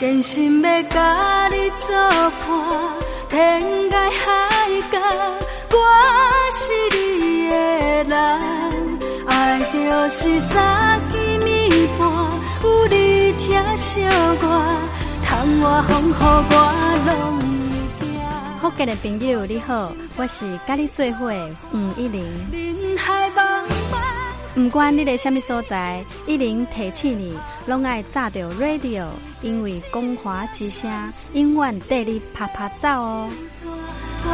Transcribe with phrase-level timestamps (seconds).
[0.00, 1.94] 真心要甲你作
[2.40, 2.48] 伴，
[3.28, 4.98] 天涯海角，
[5.72, 5.76] 我
[6.56, 6.62] 是
[6.96, 6.98] 你
[7.50, 7.54] 的
[8.04, 8.14] 人。
[9.26, 9.76] 爱就
[10.08, 11.14] 是三更
[11.44, 12.00] 暝半，
[12.64, 12.96] 有你
[13.32, 14.00] 疼惜
[14.40, 14.44] 我，
[15.22, 16.54] 窗外风雨我
[17.04, 17.12] 拢
[18.00, 18.08] 会惊。
[18.62, 21.30] 福建的朋友你好，我是甲你做伙
[21.74, 22.24] 吴一玲。
[24.56, 29.06] 唔，管你在什么所在，一零提起你，拢爱炸着 radio，
[29.42, 30.90] 因为光华之声
[31.34, 33.28] 永远带你啪啪走哦。
[34.24, 34.30] 我，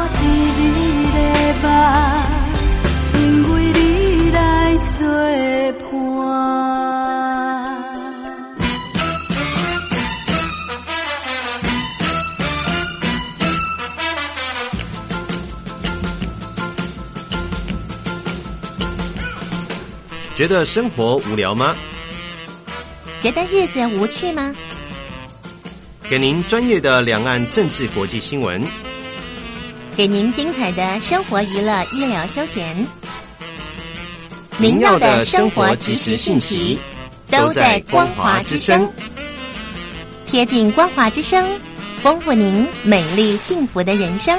[20.37, 21.75] 觉得生活无聊吗？
[23.21, 24.55] 觉得日子无趣吗？
[26.11, 28.63] 给您专业的两岸政治国际新闻，
[29.97, 32.87] 给您精彩的生活娱乐医疗休闲，
[34.59, 36.79] 您要的生活即时信息
[37.31, 38.93] 都在光华之声，
[40.27, 41.49] 贴近光华之声，
[42.03, 44.39] 丰富您美丽幸福的人生。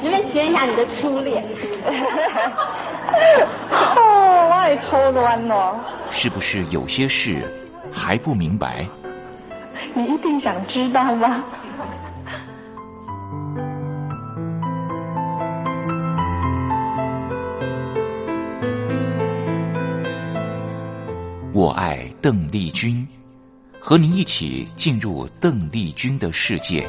[0.00, 1.44] 不能学一下你的初恋？
[3.70, 5.78] 哦，我也初恋哦。
[6.10, 7.42] 是不是有些事
[7.92, 8.86] 还不明白？
[9.94, 11.44] 你一定想知道吗？
[21.54, 23.06] 我爱邓丽君，
[23.78, 26.88] 和您一起进入邓丽君的世界。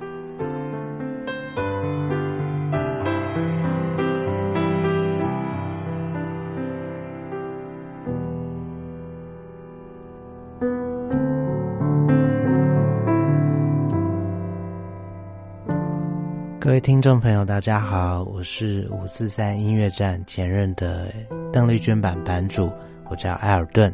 [16.71, 21.07] 各位听众朋友，大家好，我是五四三音乐站前任的
[21.51, 22.71] 邓丽君版版主，
[23.09, 23.93] 我叫埃尔顿。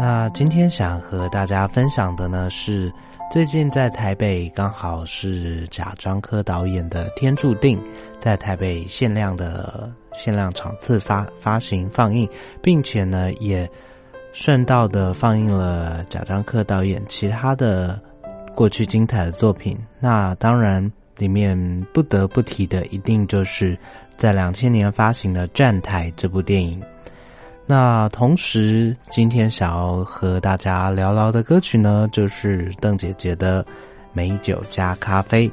[0.00, 2.90] 那今天想和大家分享的呢，是
[3.30, 7.78] 最近在台北刚好是贾樟柯导演的《天注定》
[8.18, 12.26] 在台北限量的限量场次发发行放映，
[12.62, 13.70] 并且呢也
[14.32, 18.00] 顺道的放映了贾樟柯导演其他的
[18.54, 19.78] 过去精彩的作品。
[20.00, 20.90] 那当然。
[21.16, 21.56] 里面
[21.92, 23.78] 不得不提的，一定就是
[24.16, 26.82] 在两千年发行的《站台》这部电影。
[27.66, 33.62] 那同时，今天想要和大家聊聊的歌曲呢，就是邓姐姐的
[34.12, 35.48] 《美酒加咖啡》。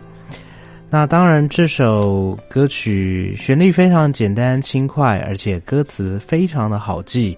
[0.90, 7.38] 那当然，这首歌曲旋律非常简单轻快，而且歌词非常的好记，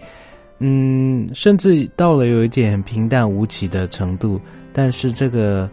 [0.59, 4.39] 嗯，甚至到了有一点平淡无奇的程度。
[4.71, 5.69] 但是这个。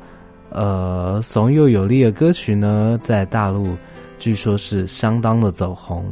[0.50, 3.76] 呃，怂又有力的歌曲呢，在大陆
[4.18, 6.04] 据说是相当的走红。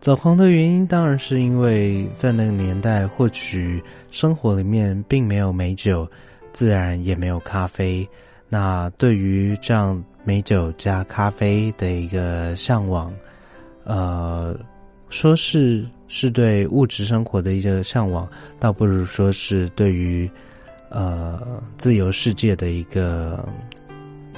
[0.00, 6.06] 走红的原因当然是因为在那个年代，或许生活里面并没有美酒，
[6.52, 8.06] 自然也没有咖啡。
[8.48, 13.12] 那对于这样美酒加咖啡的一个向往，
[13.84, 14.56] 呃，
[15.08, 18.28] 说是是对物质生活的一个向往，
[18.58, 20.28] 倒不如说是对于。
[20.90, 23.46] 呃，自由世界的一个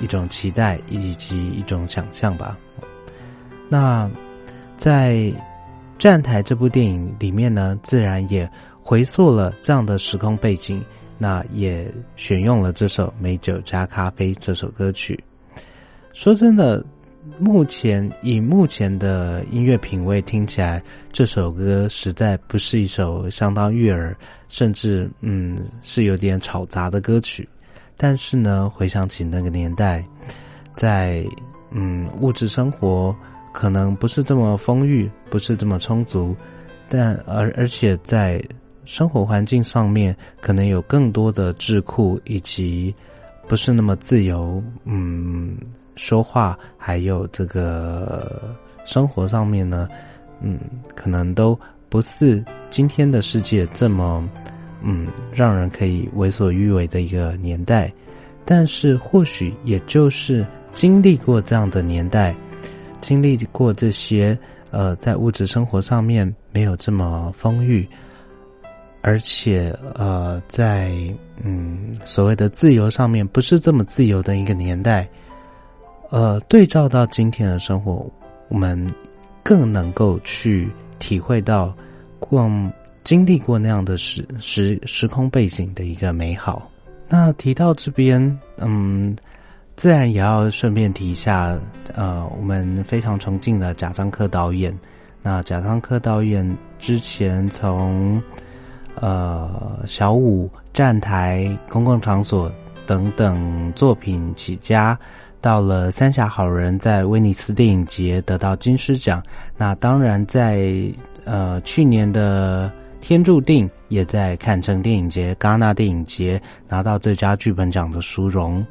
[0.00, 2.58] 一种期待以及一种想象吧。
[3.68, 4.10] 那
[4.76, 5.12] 在
[5.98, 8.50] 《站台》这部电影里面呢，自然也
[8.82, 10.84] 回溯了这样的时空背景，
[11.18, 15.18] 那也选用了这首《美酒加咖啡》这首歌曲。
[16.12, 16.84] 说真的。
[17.38, 24.16] 目前以目前的音乐品味听起来，这首歌实在不是一首相当悦耳，
[24.48, 27.48] 甚至嗯是有点吵杂的歌曲。
[27.96, 30.04] 但是呢，回想起那个年代，
[30.72, 31.26] 在
[31.70, 33.14] 嗯物质生活
[33.52, 36.34] 可能不是这么丰裕，不是这么充足，
[36.88, 38.42] 但而而且在
[38.84, 42.94] 生活环境上面可能有更多的智库以及
[43.46, 45.58] 不是那么自由，嗯。
[45.98, 49.88] 说话还有这个生活上面呢，
[50.40, 50.58] 嗯，
[50.94, 51.58] 可能都
[51.88, 54.26] 不是今天的世界这么，
[54.80, 57.92] 嗯，让人可以为所欲为的一个年代。
[58.44, 62.34] 但是或许也就是经历过这样的年代，
[63.00, 64.38] 经历过这些
[64.70, 67.86] 呃，在物质生活上面没有这么丰裕，
[69.02, 70.92] 而且呃，在
[71.42, 75.06] 嗯所谓的自由上面不是这么自由的一个年代。
[76.10, 78.10] 呃，对照到今天的生活，
[78.48, 78.86] 我们
[79.42, 81.74] 更能够去体会到，
[82.18, 82.50] 过
[83.04, 86.70] 经历过那样的时时时空背景的一个美好。
[87.08, 89.14] 那提到这边，嗯，
[89.76, 91.58] 自然也要顺便提一下，
[91.94, 94.76] 呃，我们非常崇敬的贾樟柯导演。
[95.22, 98.22] 那贾樟柯导演之前从
[98.94, 102.50] 呃小五站台、公共场所
[102.86, 104.98] 等等作品起家。
[105.40, 109.22] 到了《三峡好人》在威尼斯电影节得到金狮奖，
[109.56, 110.92] 那当然在
[111.24, 112.70] 呃去年的
[113.06, 118.64] 《天注定》也在坎城电影节、戛纳电影节拿到最佳剧本奖的殊荣。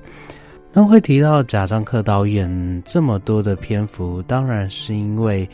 [0.73, 5.49] 那会提到贾樟柯导演这么多的篇幅，当然是因为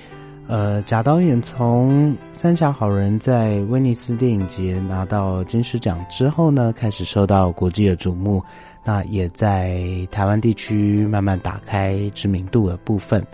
[0.48, 8.44] 呃贾导演从《三峡好人》在威尼斯电影节拿到金狮奖之后呢，开始受到国际的瞩目。
[8.86, 13.26] 那也在台湾地区慢慢打开知名度的部分，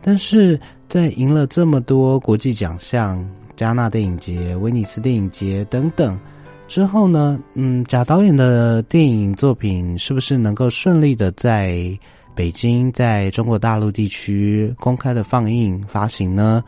[0.00, 3.22] 但是在赢了这么多国际奖项，
[3.56, 6.18] 加纳电影节、威尼斯电影节等等
[6.66, 11.86] 之后呢，嗯，贾导演的电影作品是不是能够顺利的在
[12.34, 16.64] 北京、在中国大陆地区公开的放映发行呢？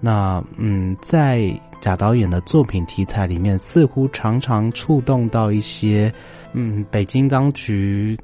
[0.00, 6.10] 那嗯，在贾导演的作品题材里面，似乎常常触动到一些。
[6.52, 8.18] 嗯，北京当局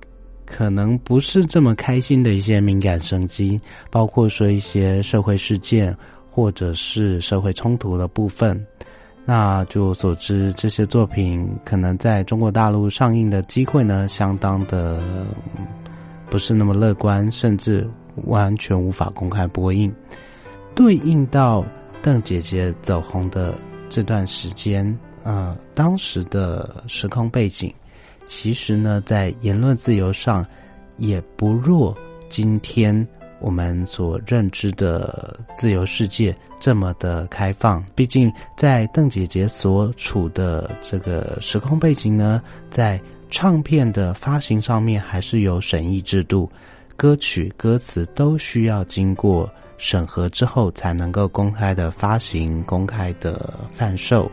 [0.47, 3.61] 可能不是这么开心的一些敏感生机，
[3.91, 5.97] 包括说一些社会事件
[6.31, 8.67] 或者是社会冲突的部分。
[9.27, 15.03] 那据我所知，这些作品可能在中国大陆上映的机会呢，相当的
[16.29, 17.89] 不是那么乐观，甚至
[18.25, 19.91] 完全无法公开播映。
[20.75, 21.65] 对应到
[22.03, 23.55] 邓姐姐走红的
[23.89, 27.73] 这段时间，呃，当时的时空背景。
[28.27, 30.45] 其实呢，在言论自由上
[30.97, 31.97] 也不弱
[32.29, 33.07] 今天
[33.41, 37.85] 我们所认知的自由世界这么的开放。
[37.95, 46.51] 毕竟，在邓姐姐所处的这个时空背景呢，在唱片的发行上面还是有审议制度，
[46.97, 54.31] 歌曲歌词都需要经过审核之后才能够公开的发行、公开的贩售、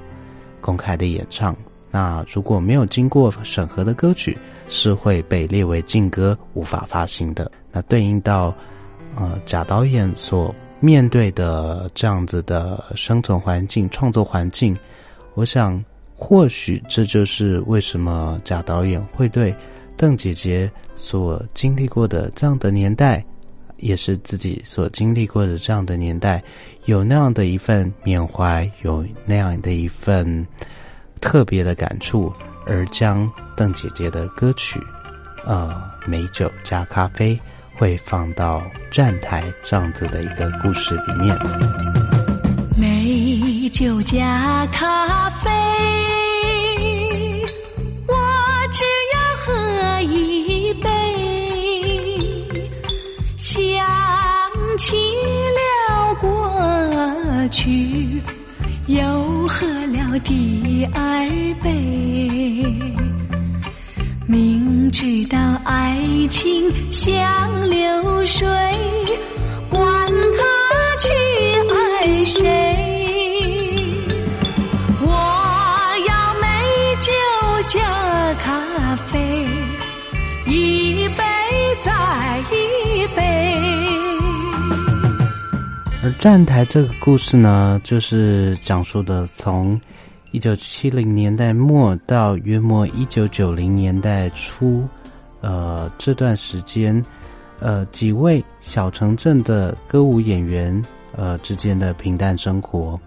[0.62, 1.56] 公开的演唱。
[1.92, 4.38] 那如果没有经过审核的歌曲，
[4.70, 7.52] 是会被列为禁歌，无法发行的。
[7.70, 8.56] 那对应到，
[9.18, 14.78] 呃，贾导演所面对的这样子的生存环境、创作环境，
[15.34, 15.84] 我想，
[16.16, 19.54] 或许这就是为什么贾导演会对
[19.98, 23.24] 邓姐姐所经历过的这样的年代，
[23.78, 26.42] 也是自己所经历过的这样的年代，
[26.86, 30.48] 有那样的一份缅怀，有那样的一份。
[31.22, 32.34] 特别的感触，
[32.66, 34.82] 而将邓姐姐的歌曲，
[35.46, 37.40] 呃，美酒加咖啡，
[37.78, 41.38] 会放到站台这样子的一个故事里面。
[42.76, 45.50] 美酒加咖啡，
[48.08, 48.16] 我
[48.72, 50.90] 只要喝一杯，
[53.38, 53.56] 想
[54.78, 54.96] 起
[55.56, 58.22] 了过去。
[58.88, 59.66] 又喝
[60.20, 61.28] 第二
[61.64, 61.72] 杯，
[64.28, 67.10] 明知道爱情像
[67.70, 68.48] 流水，
[69.70, 71.10] 管他去
[71.74, 72.44] 爱谁，
[75.02, 75.08] 我
[76.08, 76.48] 要美
[77.00, 77.12] 酒
[77.68, 79.48] 加咖啡，
[80.46, 81.24] 一杯
[81.84, 83.20] 再一杯。
[86.04, 89.80] 而站台这个故事呢，就是讲述的从
[90.32, 94.88] 一九七零年代末到约莫一九九零年代初，
[95.42, 97.04] 呃，这段时间，
[97.60, 100.82] 呃，几位小城镇的歌舞演员，
[101.16, 103.00] 呃之间的平淡生活。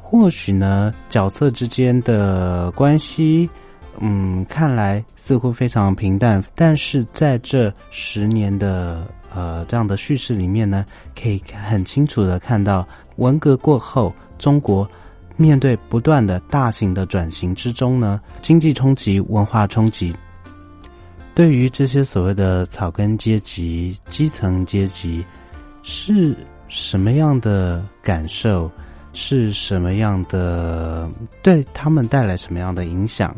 [0.00, 3.50] 或许呢，角色之间的关系，
[3.98, 9.06] 嗯，看来似乎非常平淡，但是在这十年的。
[9.34, 14.88] 呃，这样的叙事里面呢，可以很清楚的看到，文革过后，中国
[15.38, 20.14] 面对不断的大型的转型之中呢，经济冲击、文化冲击，
[21.34, 25.24] 对于这些所谓的草根阶级、基层阶级，
[25.82, 26.36] 是
[26.68, 28.70] 什么样的感受？
[29.14, 31.08] 是什么样的？
[31.42, 33.34] 对他们带来什么样的影响？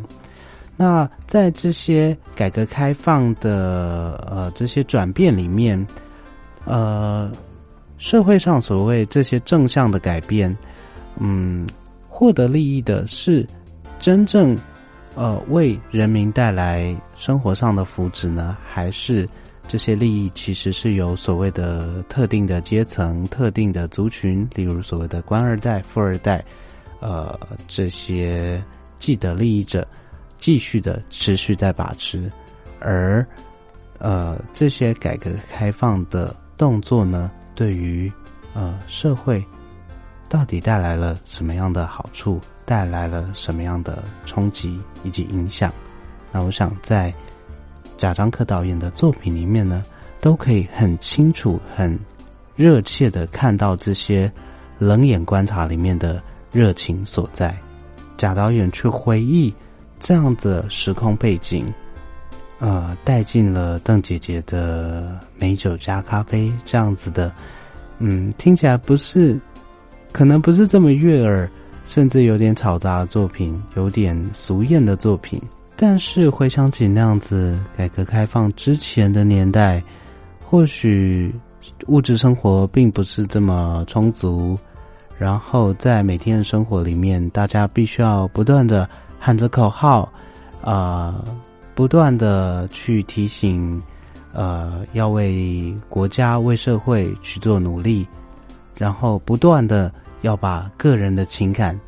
[0.76, 5.86] 那在这些改革开放的呃这些转变里面，
[6.64, 7.30] 呃，
[7.98, 10.54] 社会上所谓这些正向的改变，
[11.18, 11.66] 嗯，
[12.20, 13.46] 获得利益的是
[13.98, 14.54] 真正
[15.14, 19.26] 呃为人民带来生活上的福祉呢，还是
[19.66, 26.44] 这些利益其实是由所谓的特定的阶层、特定的族群，例如所谓的官二代、富二代，
[27.00, 28.62] 呃，这些
[28.98, 29.88] 既得利益者。
[30.36, 32.30] 继续的持续在把持，
[32.80, 33.26] 而
[33.98, 38.12] 呃这些改革开放的动作呢，对于
[38.52, 39.42] 呃社会
[40.30, 45.70] 到底带来了什么样的好处，带来了什么样的冲击以及影响？
[46.32, 47.12] 那我想在
[47.98, 49.84] 贾樟柯导演的作品里面呢，
[50.20, 51.98] 都可以很清楚、很
[52.56, 54.32] 热切的看到这些
[54.78, 57.54] 冷眼观察里面的热情所在。
[58.16, 59.52] 贾导演去回忆。
[60.02, 61.70] 这样的时空背景，
[62.58, 67.30] 呃，带进了邓姐姐的美酒加咖啡这样子的，
[67.98, 69.38] 嗯，听起来不是，
[70.12, 71.48] 可能不是这么悦耳，
[71.84, 75.40] 甚至有点嘈杂的作品，有点俗艳的作品。
[75.76, 79.82] 但是回想起那样子改革开放之前的年代，
[80.40, 81.34] 或许
[81.86, 84.58] 物质生活并不是这么充足，
[85.18, 88.88] 然后在每天的生活里面，大家必须要不断的。
[89.22, 90.10] 喊着口号，
[90.62, 91.22] 呃，
[91.74, 93.78] 不断的去提醒，
[94.32, 98.06] 呃，要为国家、为社会去做努力，
[98.80, 101.78] 然后不断的要把个人的情感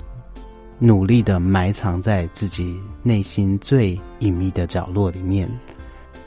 [0.78, 5.48] 努力的埋藏在自己内心最隐秘的角落里面。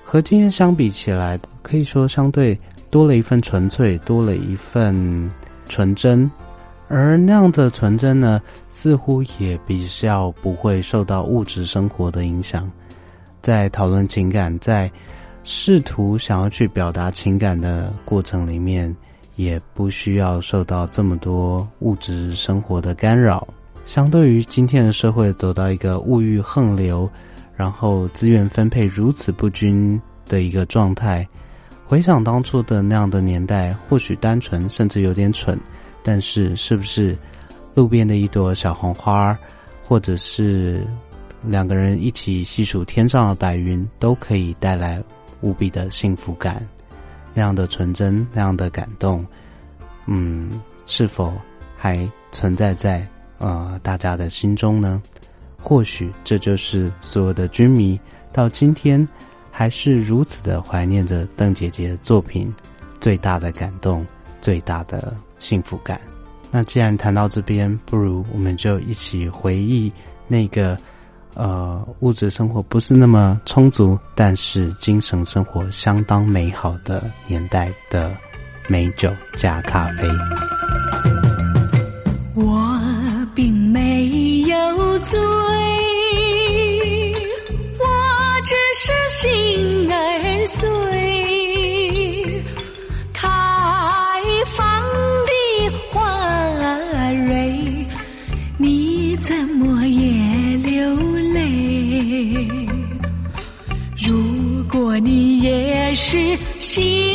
[0.04, 5.30] 和今天相比起来，可以说相对多了一份纯粹，多了一份
[5.69, 6.30] 纯真。
[6.88, 12.67] 而那样的纯真呢，似乎也比较不会受到物质生活的影响。
[13.39, 14.91] 在讨论情感，在
[15.43, 18.95] 试图想要去表达情感的过程里面，
[19.36, 23.48] 也不需要受到这么多物质生活的干扰。
[23.86, 27.10] 相对于今天的社会走到一个物欲横流，
[27.56, 31.28] 然后资源分配如此不均的一个状态。
[31.86, 35.56] 回想当初的那样的年代，或许单纯，甚至有点蠢，
[36.02, 37.15] 但是是不是
[37.76, 39.38] 路边的一朵小红花，
[39.84, 40.84] 或者是
[41.43, 45.00] 两个人一起细数天上的白云，都可以带来
[45.41, 46.67] 无比的幸福感？
[47.36, 49.24] 那样的纯真，那样的感动，
[50.08, 51.32] 嗯，是否
[51.78, 55.00] 还存在在呃大家的心中呢？
[55.62, 58.00] 或许这就是所有的军迷
[58.34, 59.08] 到今天。
[59.58, 62.54] 还是如此的怀念着邓姐姐的作品，
[63.00, 64.06] 最大的感动，
[64.41, 65.98] 最大的幸福感。
[66.52, 69.89] 那既然谈到这边，不如我们就一起回忆
[70.28, 70.78] 那个，
[71.36, 78.15] 呃，物质生活不是那么充足，但是精神生活相当美好的年代的
[78.67, 80.08] 美酒加咖啡。
[82.36, 82.80] 我
[83.36, 85.44] 并没有做。
[106.60, 107.14] 心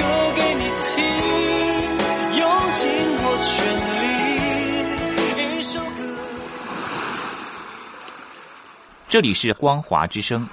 [9.11, 10.47] 这里是光华之声。